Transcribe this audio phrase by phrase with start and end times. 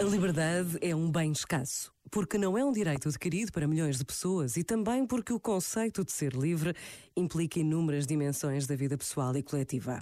[0.00, 4.04] A liberdade é um bem escasso, porque não é um direito adquirido para milhões de
[4.06, 6.74] pessoas e também porque o conceito de ser livre
[7.14, 10.00] implica inúmeras dimensões da vida pessoal e coletiva.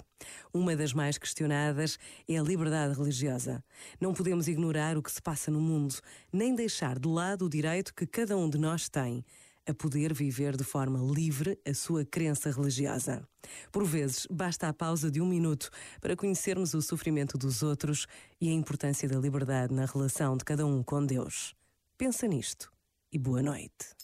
[0.53, 1.99] Uma das mais questionadas
[2.29, 3.61] é a liberdade religiosa.
[3.99, 5.95] Não podemos ignorar o que se passa no mundo,
[6.31, 9.25] nem deixar de lado o direito que cada um de nós tem
[9.69, 13.23] a poder viver de forma livre a sua crença religiosa.
[13.71, 15.69] Por vezes, basta a pausa de um minuto
[16.01, 18.07] para conhecermos o sofrimento dos outros
[18.41, 21.53] e a importância da liberdade na relação de cada um com Deus.
[21.97, 22.71] Pensa nisto
[23.11, 23.95] e boa noite.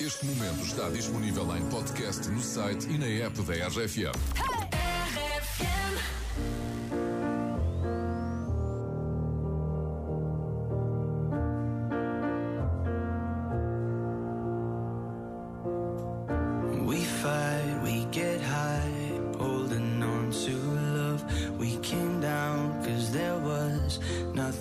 [0.00, 4.53] Este momento está disponível em podcast no site e na app da RFM.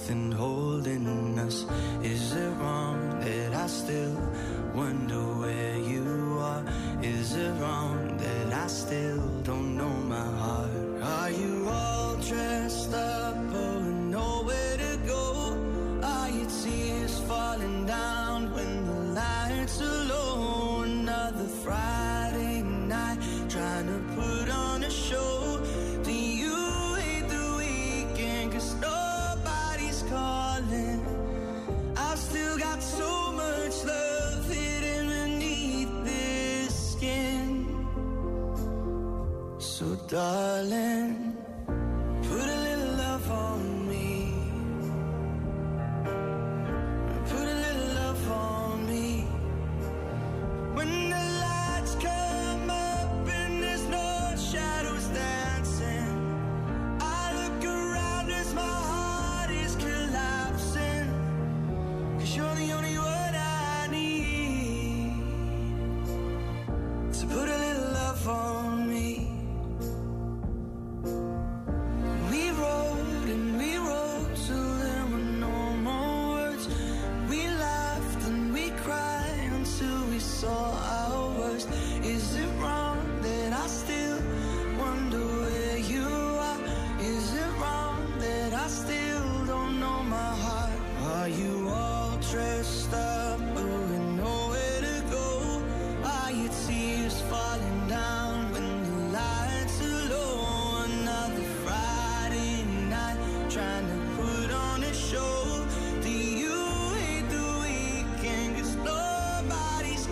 [0.04, 1.66] Nothing holding us.
[2.04, 4.20] Is it wrong that I still
[4.76, 6.66] wonder where you are?
[7.02, 10.72] Is it wrong that I still don't know my heart?
[11.02, 15.58] Are you all dressed up, with nowhere to go?
[16.04, 20.82] Are your tears falling down when the lights are low?
[20.82, 22.13] Another Friday
[40.14, 41.34] darling,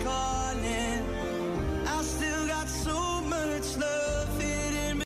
[0.04, 0.41] か